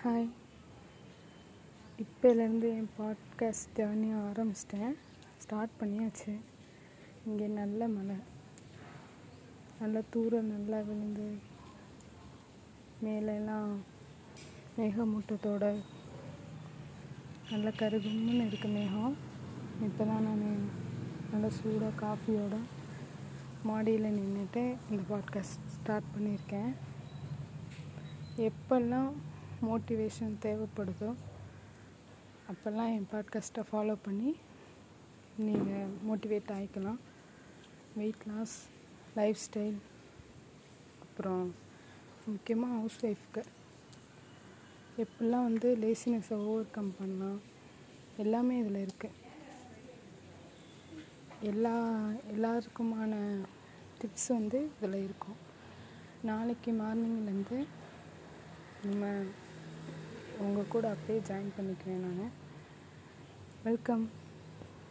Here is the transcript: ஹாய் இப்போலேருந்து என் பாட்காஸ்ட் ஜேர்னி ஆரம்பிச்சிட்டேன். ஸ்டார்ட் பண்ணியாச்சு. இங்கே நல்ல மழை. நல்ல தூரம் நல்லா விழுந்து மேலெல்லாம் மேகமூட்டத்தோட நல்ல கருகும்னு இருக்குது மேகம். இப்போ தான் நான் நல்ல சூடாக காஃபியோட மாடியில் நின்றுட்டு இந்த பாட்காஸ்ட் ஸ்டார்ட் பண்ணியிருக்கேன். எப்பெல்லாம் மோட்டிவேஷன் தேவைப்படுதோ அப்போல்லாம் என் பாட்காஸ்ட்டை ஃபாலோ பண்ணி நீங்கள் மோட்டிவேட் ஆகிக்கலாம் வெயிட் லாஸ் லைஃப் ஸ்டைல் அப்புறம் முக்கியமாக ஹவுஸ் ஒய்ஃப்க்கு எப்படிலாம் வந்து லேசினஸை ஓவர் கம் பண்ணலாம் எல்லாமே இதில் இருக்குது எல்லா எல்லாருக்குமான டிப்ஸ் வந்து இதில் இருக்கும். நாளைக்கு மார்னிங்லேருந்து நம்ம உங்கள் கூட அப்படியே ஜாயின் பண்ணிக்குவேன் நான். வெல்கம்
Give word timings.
ஹாய் 0.00 0.26
இப்போலேருந்து 2.02 2.68
என் 2.78 2.88
பாட்காஸ்ட் 2.98 3.70
ஜேர்னி 3.76 4.08
ஆரம்பிச்சிட்டேன். 4.22 4.94
ஸ்டார்ட் 5.38 5.70
பண்ணியாச்சு. 5.80 6.32
இங்கே 7.26 7.46
நல்ல 7.46 7.88
மழை. 7.88 8.16
நல்ல 9.80 10.02
தூரம் 10.10 10.50
நல்லா 10.50 10.78
விழுந்து 10.78 11.28
மேலெல்லாம் 13.00 13.70
மேகமூட்டத்தோட 14.78 15.64
நல்ல 17.50 17.72
கருகும்னு 17.78 18.34
இருக்குது 18.48 18.72
மேகம். 18.72 19.16
இப்போ 19.82 20.04
தான் 20.04 20.22
நான் 20.22 20.68
நல்ல 21.32 21.50
சூடாக 21.50 22.00
காஃபியோட 22.04 22.58
மாடியில் 23.62 24.18
நின்றுட்டு 24.18 24.64
இந்த 24.90 25.02
பாட்காஸ்ட் 25.12 25.72
ஸ்டார்ட் 25.76 26.12
பண்ணியிருக்கேன். 26.16 26.70
எப்பெல்லாம் 28.36 29.10
மோட்டிவேஷன் 29.62 30.34
தேவைப்படுதோ 30.42 31.14
அப்போல்லாம் 32.48 32.94
என் 32.94 33.08
பாட்காஸ்ட்டை 33.12 33.62
ஃபாலோ 33.72 33.98
பண்ணி 34.02 34.36
நீங்கள் 35.36 35.88
மோட்டிவேட் 36.08 36.50
ஆகிக்கலாம் 36.52 36.98
வெயிட் 37.96 38.26
லாஸ் 38.26 38.68
லைஃப் 39.14 39.36
ஸ்டைல் 39.50 39.76
அப்புறம் 41.02 41.54
முக்கியமாக 42.26 42.74
ஹவுஸ் 42.74 43.06
ஒய்ஃப்க்கு 43.06 43.44
எப்படிலாம் 44.98 45.42
வந்து 45.42 45.76
லேசினஸை 45.76 46.34
ஓவர் 46.34 46.70
கம் 46.70 46.94
பண்ணலாம் 46.98 47.40
எல்லாமே 48.16 48.58
இதில் 48.58 48.86
இருக்குது 48.86 49.10
எல்லா 51.40 52.08
எல்லாருக்குமான 52.34 53.40
டிப்ஸ் 54.00 54.28
வந்து 54.28 54.70
இதில் 54.76 55.04
இருக்கும். 55.04 55.36
நாளைக்கு 56.22 56.72
மார்னிங்லேருந்து 56.72 57.66
நம்ம 58.82 59.22
உங்கள் 60.38 60.68
கூட 60.68 60.90
அப்படியே 60.90 61.18
ஜாயின் 61.28 61.56
பண்ணிக்குவேன் 61.56 62.04
நான். 62.06 62.32
வெல்கம் 63.62 64.04